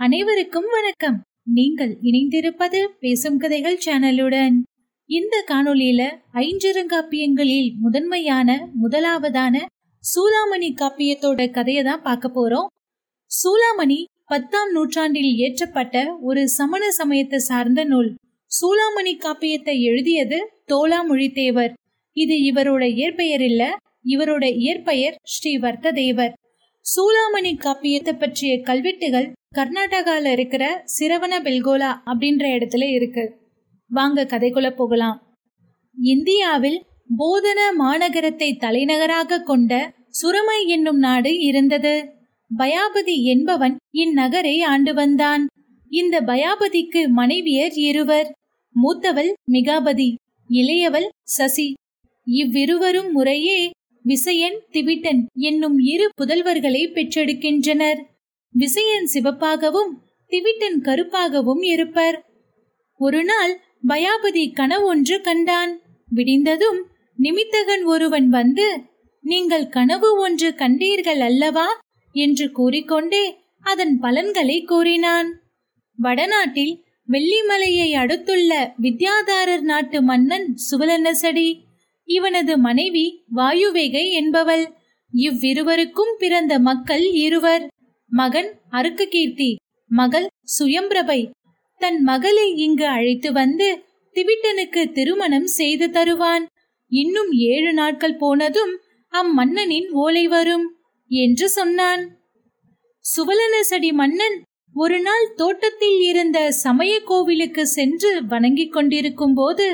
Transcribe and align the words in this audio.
அனைவருக்கும் 0.00 0.66
வணக்கம். 0.74 1.16
நீங்கள் 1.56 1.92
இணைந்திருப்பது 2.08 2.80
பேசும் 3.00 3.38
கதைகள் 3.38 3.78
சேனலுடன். 3.86 4.56
இந்த 5.10 5.34
காணொளியில 5.48 6.02
ஐஞ்சிறங்காப்பியங்களில் 6.42 7.70
முதன்மையான 7.78 8.58
முதலாவதான 8.82 9.64
சூலாமணி 10.04 10.70
காப்பியத்தோட 10.82 11.48
கதையை 11.50 11.82
தான் 11.82 12.04
பார்க்க 12.06 12.28
போறோம். 12.28 12.68
சூலாமணி 13.30 13.98
பத்தாம் 14.24 14.70
நூற்றாண்டில் 14.72 15.30
இயற்றப்பட்ட 15.34 16.06
ஒரு 16.20 16.44
சமண 16.48 16.90
சமயத்தை 16.90 17.40
சார்ந்த 17.50 17.84
நூல். 17.84 18.10
சூலாமணி 18.50 19.14
காப்பியத்தை 19.26 19.76
எழுதியது 19.90 20.40
தோலாமொழித்தேவர் 20.72 21.72
இது 22.16 22.36
இவரோட 22.50 22.84
இயற்பெயர் 23.00 23.46
இல்ல 23.50 23.64
இவரோட 24.04 24.44
இயற்பெயர் 24.64 25.18
ஸ்ரீ 25.34 25.54
வர்த்ததேவர். 25.58 26.34
சூலாமணி 26.92 27.52
காப்பியத்தை 27.56 28.18
பற்றிய 28.18 28.60
கல்வெட்டுகள் 28.60 29.32
கர்நாடகால 29.56 30.26
இருக்கிற 30.26 30.84
சிரவண 30.98 31.32
பெல்கோலா 31.40 31.90
அப்படின்ற 32.06 32.44
இடத்துல 32.56 32.84
இருக்கு. 32.92 33.24
வாங்க 33.90 34.24
கதைக்குள்ள 34.24 34.70
போகலாம். 34.70 35.36
இந்தியாவில் 35.96 36.82
போதன 37.18 37.60
மாநகரத்தை 37.78 38.56
தலைநகராக 38.56 39.42
கொண்ட 39.42 39.72
சுரமை 40.10 40.66
என்னும் 40.66 40.98
நாடு 40.98 41.38
இருந்தது. 41.38 41.94
பயாபதி 42.56 43.24
என்பவன் 43.24 43.76
இந்நகரை 43.92 44.62
ஆண்டு 44.62 44.94
வந்தான். 44.94 45.46
இந்த 45.90 46.20
பயாபதிக்கு 46.20 47.02
மனைவியர் 47.16 47.76
இருவர். 47.78 48.32
மூத்தவள் 48.74 49.32
மிகாபதி 49.44 50.14
இளையவள் 50.50 51.08
சசி. 51.22 51.74
இவ்விருவரும் 52.26 53.12
முறையே 53.12 53.70
விசயன் 54.08 54.58
திவிட்டன் 54.72 55.22
என்னும் 55.34 55.78
இரு 55.78 56.06
புதல்வர்களை 56.20 56.82
பெற்றெடுக்கின்றனர். 56.92 58.00
விசயன் 58.54 59.08
சிவப்பாகவும் 59.14 59.90
திவிட்டன் 60.30 60.78
கருப்பாகவும் 60.82 61.64
இருப்பர். 61.64 62.16
ஒரு 63.00 63.24
நாள் 63.24 63.52
பயாபதி 63.86 64.44
கனவொன்று 64.52 65.20
கண்டான். 65.20 65.72
விடிந்ததும் 66.14 66.80
நிமித்தகன் 67.16 67.84
ஒருவன் 67.84 68.28
வந்து 68.28 68.68
நீங்கள் 69.24 69.68
கனவு 69.68 70.08
ஒன்று 70.20 70.48
கண்டீர்கள் 70.50 71.20
அல்லவா? 71.20 71.68
என்று 72.14 72.46
கூறிக்கொண்டே 72.50 73.24
அதன் 73.62 73.94
பலன்களை 73.98 74.58
கூறினான். 74.62 75.28
வடநாட்டில் 75.98 76.74
வெள்ளிமலையை 77.08 77.90
அடுத்துள்ள 77.92 78.52
வித்யாதாரர் 78.82 79.60
நாட்டு 79.60 80.02
மன்னன் 80.02 80.48
சுவலனசடி 80.70 81.48
இவனது 82.08 82.54
மனைவி 82.58 83.06
வாயுவேகை 83.34 84.04
என்பவள். 84.12 84.64
இவ்விருவருக்கும் 85.12 86.12
பிறந்த 86.18 86.52
மக்கள் 86.58 87.04
இருவர். 87.26 87.64
மகன் 88.10 88.50
அருக்ககீர்த்தி 88.70 89.50
மகள் 89.90 90.26
சுயம்பிரபை. 90.58 91.20
தன் 91.80 91.98
மகளை 92.02 92.46
இங்கு 92.56 92.86
அழைத்து 92.86 93.30
வந்து 93.32 93.68
திவிட்டனுக்கு 94.16 94.82
திருமணம் 94.92 95.48
செய்து 95.58 95.86
தருவான். 95.90 96.44
இன்னும் 96.92 97.30
ஏழு 97.48 97.72
நாட்கள் 97.72 98.16
போனதும் 98.16 98.72
அம்மன்னனின் 99.12 99.88
ஓலை 100.02 100.24
வரும் 100.28 100.66
என்று 101.10 101.46
சொன்னான். 101.48 102.02
சுவலனசடி 103.04 103.90
மன்னன் 103.92 104.36
ஒரு 104.74 104.98
நாள் 105.00 105.26
தோட்டத்தில் 105.36 106.00
இருந்த 106.00 106.38
சமய 106.62 106.92
கோவிலுக்கு 107.00 107.62
சென்று 107.66 108.10
வணங்கிக் 108.26 108.72
கொண்டிருக்கும் 108.72 109.34
போது 109.34 109.66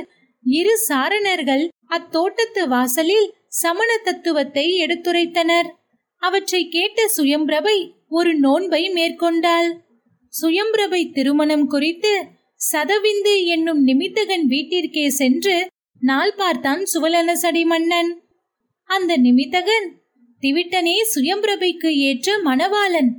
இரு 0.44 0.74
சாரணர்கள் 0.88 1.68
அத்தோட்டத்து 1.88 2.68
வாசலில் 2.68 3.34
சமண 3.48 3.90
தத்துவத்தை 4.04 4.66
எடுத்துரைத்தனர். 4.84 5.68
அவற்றை 6.22 6.68
கேட்ட 6.68 7.08
சுயம்பிரபை 7.16 7.90
ஒரு 8.08 8.38
நோன்பை 8.38 8.90
மேற்கொண்டாள். 8.90 9.68
சுயம்பிரபை 10.32 11.12
திருமணம் 11.12 11.66
குறித்து 11.66 12.12
சதவிந்து 12.72 13.44
என்னும் 13.44 13.82
நிமித்தகன் 13.84 14.46
வீட்டிற்கே 14.48 15.06
சென்று 15.08 15.68
நாள் 16.00 16.34
பார்த்தான் 16.34 16.82
சுவலனசடி 16.94 17.64
மன்னன். 17.64 18.10
அந்த 18.84 19.16
நிமித்தகன் 19.16 19.86
திவிட்டனே 20.42 20.96
சுயம்பிரபைக்கு 21.14 21.90
ஏற்ற 22.08 22.36
மணவாளன். 22.44 23.10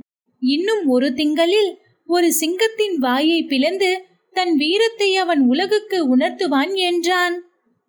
இன்னும் 0.42 0.86
ஒரு 0.86 1.12
திங்களில் 1.12 1.70
ஒரு 2.08 2.32
சிங்கத்தின் 2.32 2.96
வாயை 2.96 3.42
பிளந்து 3.42 3.90
தன் 4.36 4.54
வீரத்தை 4.56 5.10
அவன் 5.16 5.42
உலகுக்கு 5.48 5.98
உணர்த்துவான் 6.14 6.72
என்றான். 6.88 7.36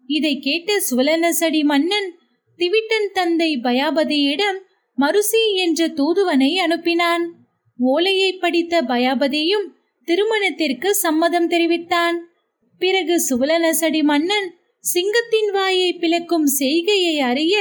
இதை 0.10 0.34
கேட்ட 0.40 0.72
சுவலனசடி 0.90 1.62
மன்னன் 1.64 2.10
திவிட்டன் 2.60 3.10
தந்தை 3.14 3.50
பயாபதியிடம் 3.64 4.60
மருசி 4.98 5.44
என்ற 5.56 5.88
தூதுவனை 6.00 6.52
அனுப்பினான். 6.66 7.26
ஓலையை 7.80 8.30
படித்த 8.34 8.82
பயாபதியும் 8.82 9.68
திருமணத்திற்கு 10.08 10.90
சம்மதம் 10.96 11.50
தெரிவித்தான். 11.54 12.18
பிறகு 12.82 13.16
சுவலனசடி 13.30 14.02
மன்னன் 14.04 14.48
சிங்கத்தின் 14.84 15.52
வாயை 15.52 15.90
பிளக்கும் 15.94 16.48
செய்கையை 16.60 17.16
அறிய 17.30 17.56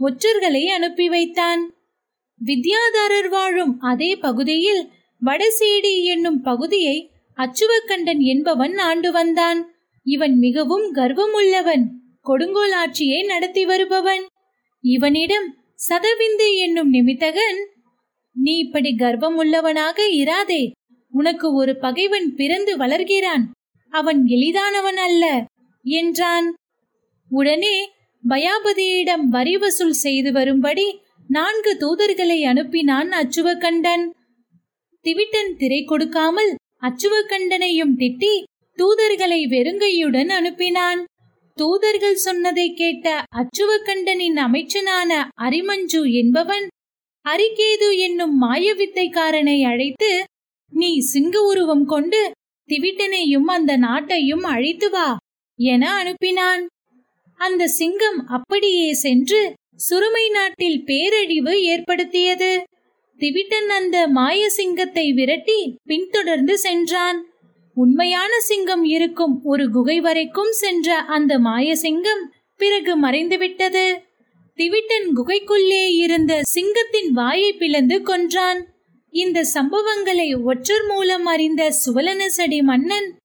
ஒற்றர்களை 0.00 0.64
அனுப்பி 0.76 1.06
வைத்தான். 1.08 1.62
வித்யாதாரர் 2.40 3.28
வாழும் 3.28 3.74
அதே 3.90 4.12
பகுதியில் 4.16 4.82
வடசேடி 5.22 5.94
என்னும் 6.04 6.40
பகுதியை 6.42 6.96
அச்சுவக்கண்டன் 7.36 8.18
என்பவன் 8.18 8.78
ஆண்டு 8.78 9.12
வந்தான். 9.12 9.60
இவன் 10.04 10.38
மிகவும் 10.38 10.94
கர்வமுள்ளவன். 10.94 11.84
கொடுங்கோல் 12.22 12.72
ஆட்சியை 12.72 13.22
நடத்தி 13.22 13.64
வருபவன். 13.64 14.26
இவனிடம் 14.80 15.48
சதவிந்து 15.88 16.56
என்னும் 16.56 16.90
நிமித்தகன் 16.92 17.60
நீ 18.32 18.56
இப்படி 18.58 18.94
கர்வமுள்ளவனாக 18.98 19.98
இராதே. 20.10 20.70
உனக்கு 21.10 21.54
ஒரு 21.54 21.76
பகைவன் 21.76 22.34
பிறந்து 22.34 22.76
வளர்கிறான். 22.76 23.44
அவன் 23.92 24.26
எளிதானவன் 24.26 24.96
அல்ல 24.96 25.44
என்றான். 25.82 26.54
உடனே 27.28 27.90
பயாபதியிடம் 28.28 29.24
வரி 29.30 29.56
வசூல் 29.56 29.92
செய்து 29.92 30.32
வரும்படி 30.32 30.86
நான்கு 31.28 31.76
தூதர்களை 31.80 32.38
அனுப்பினான் 32.44 33.10
அச்சுவக்கண்டன். 33.20 34.04
திவிட்டன் 35.04 35.56
திரை 35.56 35.84
கொடுக்காமல் 35.84 36.54
அச்சுவக்கண்டனையும் 36.86 37.94
திட்டி 38.00 38.34
தூதர்களை 38.78 39.40
வெறுங்கையுடன் 39.52 40.30
அனுப்பினான். 40.38 41.02
தூதர்கள் 41.58 42.18
சொன்னதை 42.26 42.66
கேட்ட 42.74 43.08
அச்சுவகண்டனின் 43.40 44.38
அமைச்சனான 44.46 45.10
அரிமஞ்சு 45.40 46.00
என்பவன் 46.12 46.66
அரிகேது 47.26 47.88
என்னும் 47.98 48.34
மாயவித்தைக்காரனை 48.42 49.58
அழைத்து 49.62 50.12
நீ 50.72 50.90
சிங்க 51.12 51.40
உருவம் 51.40 51.84
கொண்டு 51.84 52.20
திவிட்டனையும் 52.68 53.48
அந்த 53.56 53.72
நாட்டையும் 53.76 54.44
அழைத்து 54.54 54.90
வா 54.90 55.08
என 55.58 55.82
அனுப்பினான். 56.02 56.62
அந்த 57.40 57.66
சிங்கம் 57.66 58.20
அப்படியே 58.26 58.92
சென்று 58.94 59.40
சுருமை 59.76 60.28
நாட்டில் 60.28 60.84
பேரழிவு 60.84 61.54
ஏற்படுத்தியது. 61.64 62.52
திவிட்டன் 63.18 63.68
அந்த 63.68 64.08
மாய 64.08 64.50
சிங்கத்தை 64.50 65.12
விரட்டி 65.12 65.76
பின்தொடர்ந்து 65.84 66.58
சென்றான். 66.58 67.26
உண்மையான 67.74 68.40
சிங்கம் 68.40 68.84
இருக்கும் 68.84 69.40
ஒரு 69.44 69.70
குகை 69.70 70.00
வரைக்கும் 70.00 70.52
சென்ற 70.52 70.96
அந்த 70.96 71.38
மாய 71.38 71.76
சிங்கம் 71.76 72.32
பிறகு 72.56 73.02
மறைந்துவிட்டது. 73.02 73.94
திவிட்டன் 74.54 75.06
குகைக்குள்ளே 75.16 75.86
இருந்த 75.88 76.42
சிங்கத்தின் 76.42 77.12
வாயை 77.12 77.52
பிளந்து 77.52 78.02
கொன்றான். 78.02 78.66
இந்த 79.10 79.44
சம்பவங்களை 79.54 80.42
ஒற்றர் 80.42 80.86
மூலம் 80.86 81.26
அறிந்த 81.26 81.72
சுவலனசடி 81.86 82.62
மன்னன் 82.62 83.18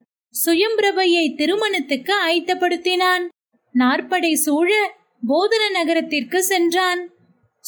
சுயம்பிரபையை 0.45 1.35
திருமணத்துக்கு 1.35 2.13
ஆயத்தப்படுத்தினான். 2.27 3.27
நாற்படை 3.73 4.33
சூழ 4.33 4.97
போதன 5.27 5.71
நகரத்திற்கு 5.71 6.43
சென்றான். 6.43 7.13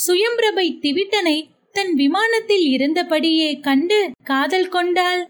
சுயம்பிரபை 0.07 0.79
திவிட்டனை 0.79 1.50
தன் 1.73 1.91
விமானத்தில் 1.93 2.65
இருந்தபடியே 2.75 3.49
கண்டு 3.59 3.99
காதல் 4.23 4.69
கொண்டாள். 4.69 5.21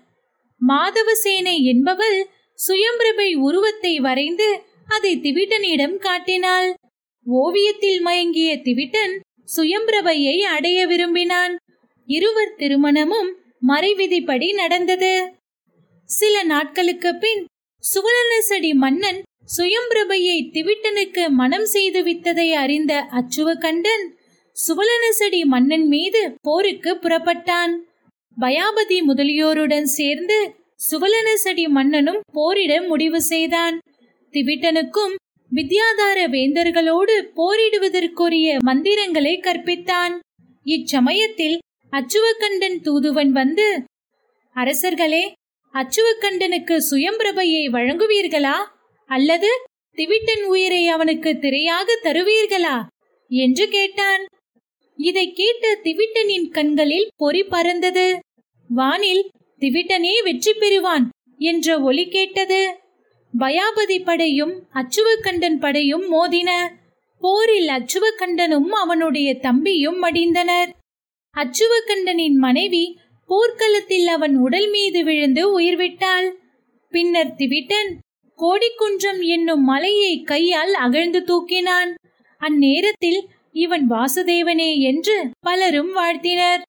மாதவசேனை 0.61 1.55
என்பவள் 1.63 2.19
சுயம்பிரபை 2.59 3.29
உருவத்தை 3.47 3.93
வரைந்து 3.99 4.49
அதை 4.87 5.11
திவிட்டனிடம் 5.17 5.97
காட்டினாள். 5.97 6.69
ஓவியத்தில் 7.25 7.99
மயங்கிய 8.01 8.51
திவிட்டன் 8.57 9.13
சுயம்பிரபையை 9.55 10.37
அடைய 10.55 10.79
விரும்பினான். 10.87 11.53
இருவர் 12.07 12.55
திருமணமும் 12.57 13.29
மறைவிதிப்படி 13.67 14.47
நடந்தது. 14.53 15.13
சில 16.09 16.35
நாட்களுக்கு 16.43 17.11
பின் 17.15 17.41
சுவலனசடி 17.83 18.71
மன்னன் 18.75 19.19
சுயம்பிரபையை 19.57 20.37
திவிட்டனுக்கு 20.51 21.23
மனம் 21.31 21.65
செய்து 21.65 21.99
வித்ததை 22.03 22.47
அறிந்த 22.53 22.93
அச்சுவகண்டன் 23.11 24.03
சுவலனசடி 24.53 25.43
மன்னன் 25.43 25.87
மீது 25.87 26.35
போருக்கு 26.41 26.93
புறப்பட்டான். 26.93 27.73
பயாபதி 28.37 29.01
முதலியோருடன் 29.01 29.83
சேர்ந்து 29.83 30.55
சுவலனசடி 30.91 31.67
மன்னனும் 31.67 32.19
போரிட 32.33 32.81
முடிவு 32.81 33.21
செய்தான். 33.21 33.79
திவிட்டனுக்கும் 34.31 35.15
வித்யாதார 35.51 36.27
வேந்தர்களோடு 36.27 37.15
போரிடுவதற்குரிய 37.35 38.57
மந்திரங்களை 38.59 39.37
கற்பித்தான். 39.37 40.19
இச்சமயத்தில் 40.63 41.57
அச்சுவக்கண்டன் 41.91 42.81
தூதுவன் 42.81 43.31
வந்து 43.31 43.83
அரசர்களே 44.55 45.31
அச்சுவக்கண்டனுக்கு 45.73 46.77
சுயம்பிரபையை 46.91 47.63
வழங்குவீர்களா? 47.69 48.57
அல்லது 49.05 49.47
திவிட்டன் 49.95 50.43
உயிரை 50.43 50.87
அவனுக்கு 50.87 51.29
திரையாக 51.29 51.89
தருவீர்களா? 52.03 52.85
என்று 53.27 53.67
கேட்டான். 53.67 54.25
இதை 55.01 55.25
கேட்ட 55.31 55.65
திவிட்டனின் 55.83 56.47
கண்களில் 56.49 57.07
பொறி 57.17 57.43
பறந்தது. 57.43 58.07
வானில் 58.69 59.23
திவிட்டனே 59.61 60.13
வெற்றி 60.23 60.53
பெறுவான் 60.53 61.05
என்ற 61.41 61.67
ஒலி 61.79 62.05
கேட்டது. 62.07 62.61
பயாபதி 63.33 63.97
படையும் 63.99 64.53
அச்சுவக்கண்டன் 64.73 65.59
படையும் 65.59 66.05
மோதின 66.13 66.51
போரில் 67.21 67.69
அச்சுவக்கண்டனும் 67.69 68.69
அவனுடைய 68.81 69.29
தம்பியும் 69.39 69.99
மடிந்தனர். 70.03 70.69
அச்சுவக்கண்டனின் 71.35 72.37
மனைவி 72.45 72.85
போர்க்களத்தில் 73.29 74.07
அவன் 74.07 74.35
உடல் 74.37 74.69
மீது 74.69 75.01
விழுந்து 75.03 75.43
உயிர்விட்டாள். 75.59 76.27
பின்னர் 76.93 77.35
திவிட்டன் 77.37 77.91
கோடிக்குன்றம் 78.39 79.21
என்னும் 79.25 79.63
மலையை 79.63 80.13
கையால் 80.21 80.73
அகழ்ந்து 80.85 81.19
தூக்கினான். 81.29 81.91
அந்நேரத்தில் 82.41 83.21
இவன் 83.55 83.89
வாசுதேவனே 83.89 84.77
என்று 84.77 85.29
பலரும் 85.39 85.91
வாழ்த்தினர். 85.91 86.61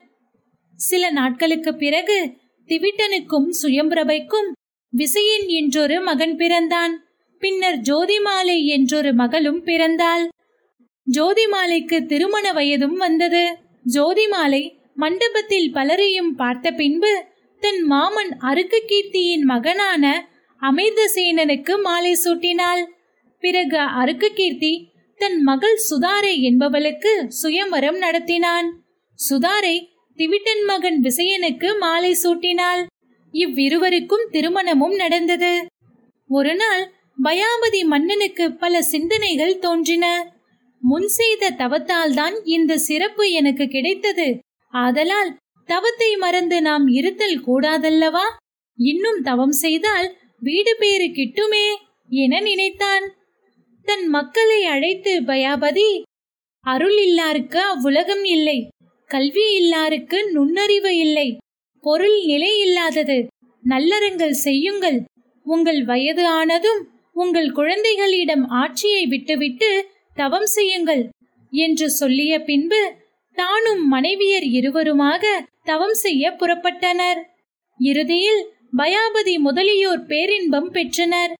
சில 0.74 1.10
நாட்களுக்கு 1.10 1.74
பிறகு 1.74 2.36
திவிட்டனுக்கும் 2.68 3.48
சுயம்பிரபைக்கும் 3.62 4.48
விசயன் 4.92 5.46
என்றொரு 5.46 6.00
மகன் 6.00 6.36
பிறந்தான். 6.36 6.94
பின்னர் 7.38 7.78
ஜோதிமாலை 7.78 8.64
என்றொரு 8.64 9.14
மகளும் 9.14 9.64
பிறந்தாள். 9.64 10.28
ஜோதிமாலைக்கு 11.16 12.06
திருமண 12.06 12.52
வயதும் 12.52 12.96
வந்தது. 12.96 13.58
ஜோதிமாலை 13.94 14.62
மண்டபத்தில் 14.94 15.72
பலரையும் 15.72 16.34
பார்த்த 16.34 16.70
பின்பு 16.70 17.12
தன் 17.62 17.82
மாமன் 17.82 18.32
அருக்கு 18.38 18.78
கீர்த்தியின் 18.86 19.42
மகனான 19.42 20.30
அமிர்தசேனனுக்கு 20.62 21.80
மாலை 21.80 22.16
சூட்டினாள். 22.24 22.82
பிறகு 23.38 23.78
அருக்கு 23.78 24.28
கீர்த்தி 24.34 24.91
தன் 25.22 25.40
மகள் 25.42 25.78
சுதாரை 25.88 26.34
என்பவளுக்கு 26.48 27.12
சுயம்பரம் 27.40 27.98
நடத்தினான். 28.00 28.68
சுதாரை 29.18 29.76
திவிட்டன் 30.18 30.64
மகன் 30.64 30.98
விசயனுக்கு 31.00 31.68
மாலை 31.78 32.12
சூட்டினாள். 32.22 32.82
இவ்விருவருக்கும் 33.34 34.24
திருமணமும் 34.30 34.94
நடந்தது. 34.94 35.52
ஒரு 36.30 36.54
நாள் 36.54 36.82
பயாபதி 37.22 37.80
மன்னனுக்கு 37.84 38.44
பல 38.52 38.82
சிந்தனைகள் 38.82 39.54
தோன்றின. 39.58 40.06
முன் 40.82 41.08
செய்த 41.18 41.52
தவத்தால் 41.58 42.14
தான் 42.14 42.36
இந்த 42.56 42.72
சிறப்பு 42.88 43.24
எனக்கு 43.30 43.66
கிடைத்தது. 43.66 44.28
ஆதலால் 44.74 45.32
தவத்தை 45.68 46.10
மறந்து 46.16 46.58
நாம் 46.62 46.86
இருத்தல் 46.98 47.38
கூடாதல்லவா? 47.46 48.26
இன்னும் 48.78 49.20
தவம் 49.22 49.56
செய்தால் 49.64 50.08
வீடு 50.40 50.72
பேறு 50.78 51.08
கிட்டுமே 51.18 51.66
என 52.22 52.40
நினைத்தான். 52.40 53.04
தன் 53.86 54.06
மக்களை 54.08 54.60
அழைத்து 54.74 55.12
பயாபதி 55.24 55.88
அருள் 56.64 56.98
இல்லாருக்கு 57.06 57.58
அவ்வுலகம் 57.72 58.24
இல்லை 58.36 58.58
கல்வி 59.10 59.46
இல்லாருக்கு 59.60 60.18
நுண்ணறிவு 60.32 60.92
இல்லை 60.96 61.28
பொருள் 61.84 62.18
நிலை 62.24 62.50
இல்லாதது 62.58 63.16
நல்லறங்கள் 63.62 64.36
செய்யுங்கள். 64.46 64.98
உங்கள் 65.46 65.80
வயது 65.84 66.24
ஆனதும் 66.38 66.80
உங்கள் 67.16 67.50
குழந்தைகளிடம் 67.50 68.44
ஆட்சியை 68.60 69.02
விட்டுவிட்டு 69.06 69.70
தவம் 70.16 70.48
செய்யுங்கள் 70.56 71.02
என்று 71.52 71.86
சொல்லிய 71.90 72.32
பின்பு 72.42 72.80
தானும் 73.36 73.82
மனைவியர் 73.92 74.46
இருவருமாக 74.58 75.24
தவம் 75.64 75.96
செய்ய 76.04 76.30
புறப்பட்டனர். 76.40 77.20
இறுதியில் 77.80 78.42
பயாபதி 78.76 79.34
முதலியோர் 79.38 80.02
பேரின்பம் 80.06 80.70
பெற்றனர். 80.70 81.32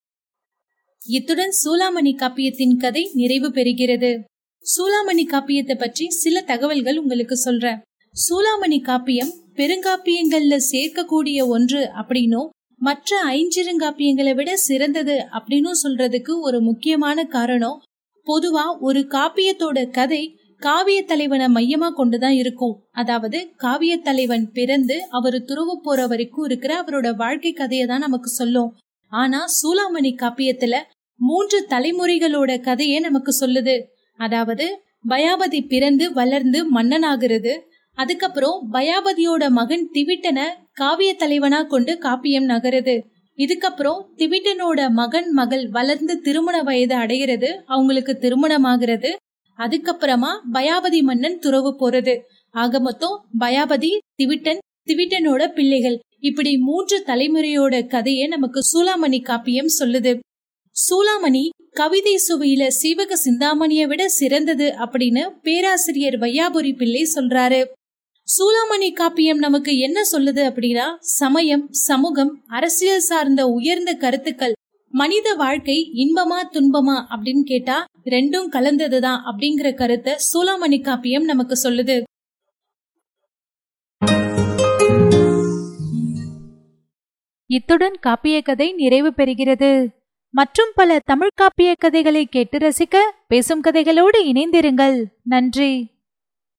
இத்துடன் 1.09 1.53
சூலாமணி 1.63 2.13
காப்பியத்தின் 2.15 2.75
கதை 2.77 3.11
நிறைவு 3.15 3.49
பெறுகிறது. 3.49 4.11
சூலாமணி 4.65 5.25
காப்பியத்தை 5.31 5.75
பற்றி 5.75 6.05
சில 6.09 6.41
தகவல்கள் 6.41 6.99
உங்களுக்கு 6.99 7.37
சொல்றேன். 7.37 7.81
சூலாமணி 8.15 8.79
காப்பியம் 8.89 9.33
பெருங்காப்பியங்கள்ல 9.55 10.57
சேர்க்கக்கூடிய 10.73 11.47
ஒன்று 11.47 11.81
அப்படின்னும் 12.01 12.51
மற்ற 12.81 13.19
ஐஞ்சிறுங்காப்பியங்களை 13.29 14.35
விட 14.35 14.57
சிறந்தது 14.57 15.17
அப்படின்னு 15.39 15.73
சொல்றதுக்கு 15.83 16.33
ஒரு 16.41 16.61
முக்கியமான 16.61 17.25
காரணம் 17.25 17.81
பொதுவா 18.27 18.65
ஒரு 18.79 19.01
காப்பியத்தோட 19.01 19.91
கதை 19.91 20.23
காவிய 20.63 21.03
தலைவனை 21.03 21.47
மையமா 21.55 21.89
கொண்டுதான் 21.91 22.33
இருக்கும். 22.33 22.75
அதாவது 22.91 23.39
காவிய 23.57 23.97
தலைவன் 23.97 24.51
பிறந்து 24.53 24.97
அவர் 25.09 25.39
துறவு 25.45 25.81
போற 25.81 26.07
வரைக்கும் 26.07 26.45
இருக்கிற 26.45 26.73
அவரோட 26.83 27.11
வாழ்க்கை 27.17 27.53
கதையை 27.53 27.87
தான் 27.87 28.01
நமக்கு 28.01 28.31
சொல்லும். 28.31 28.71
ஆனா 29.13 29.41
சூலாமணி 29.57 30.11
காப்பியத்துல 30.17 30.77
மூன்று 31.21 31.59
தலைமுறைகளோட 31.71 32.61
கதையை 32.61 32.99
நமக்கு 32.99 33.33
சொல்லுது. 33.41 33.75
அதாவது 34.19 34.67
பயாபதி 35.09 35.61
பிறந்து 35.63 36.13
வளர்ந்து 36.13 36.59
மன்னனாகிறது 36.75 37.53
அதுக்கப்புறம் 37.99 38.59
பயாபதியோட 38.73 39.49
மகன் 39.49 39.89
திவிட்டனை 39.95 40.47
காவிய 40.73 41.11
தலைவனா 41.15 41.63
கொண்டு 41.63 41.93
காப்பியம் 42.03 42.49
நகருது. 42.53 42.95
இதுக்கப்புறம் 43.37 44.01
திவிட்டனோட 44.17 44.81
மகன் 44.91 45.31
மகள் 45.31 45.69
வளர்ந்து 45.69 46.21
திருமண 46.21 46.63
வயது 46.63 46.95
அடைகிறது 46.95 47.51
அவங்களுக்கு 47.67 48.15
திருமணமாகிறது. 48.21 49.11
அதுக்கப்புறமா 49.59 50.33
பயாபதி 50.53 51.03
மன்னன் 51.03 51.39
துறவு 51.39 51.73
போறது. 51.81 52.15
ஆக 52.55 52.81
மொத்தம் 52.81 53.17
பயாபதி 53.39 53.91
திவிட்டன் 54.15 54.63
திவிட்டனோட 54.89 55.43
பிள்ளைகள். 55.49 55.99
இப்படி 56.23 56.57
மூன்று 56.59 56.97
தலைமுறையோட 57.07 57.87
கதையை 57.87 58.27
நமக்கு 58.27 58.61
சூலாமணி 58.61 59.19
காப்பியம் 59.23 59.71
சொல்லுது. 59.79 60.13
சூலாமணி 60.77 61.49
கவிதை 61.71 62.15
சுவையில 62.27 62.63
சீவக 62.69 63.17
சிந்தாமணியை 63.17 63.87
விட 63.87 64.09
சிறந்தது 64.09 64.67
அப்படின்னு 64.85 65.23
பேராசிரியர் 65.43 66.19
வையாபுரி 66.19 66.73
பிள்ளை 66.77 67.03
சொல்றாரு. 67.15 67.61
சூலாமணி 68.29 68.89
காப்பியம் 69.01 69.43
நமக்கு 69.47 69.79
என்ன 69.79 70.01
சொல்லுது 70.13 70.43
அப்படின்னா 70.51 70.87
சமயம் 71.01 71.65
சமூகம் 71.71 72.33
அரசியல் 72.49 73.07
சார்ந்த 73.09 73.47
உயர்ந்த 73.47 73.93
கருத்துக்கள் 73.95 74.57
மனித 74.95 75.29
வாழ்க்கை 75.35 75.77
இன்பமா 76.05 76.41
துன்பமா 76.55 76.97
அப்படின்னு 77.13 77.43
கேட்டா 77.43 77.85
ரெண்டும் 78.05 78.49
கலந்ததுதான் 78.53 79.21
அப்படிங்கிற 79.29 79.75
கருத்தை 79.75 80.15
சூலாமணி 80.31 80.79
காப்பியம் 80.83 81.25
நமக்கு 81.25 81.57
சொல்லுது. 81.63 82.03
இத்துடன் 87.53 87.97
காப்பிய 88.07 88.43
கதை 88.43 88.73
நிறைவு 88.73 89.13
பெறுகிறது. 89.17 89.87
மற்றும் 90.31 90.73
பல 90.75 90.99
தமிழ் 91.05 91.29
காப்பிய 91.35 91.73
கதைகளை 91.79 92.27
கேட்டு 92.27 92.59
ரசிக்க 92.59 92.97
பேசும் 93.29 93.63
கதைகளோடு 93.65 94.19
இணைந்திருங்கள். 94.25 95.05
நன்றி. 95.25 95.91